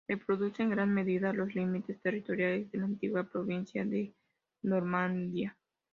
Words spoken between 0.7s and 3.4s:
gran medida los límites territoriales de la antigua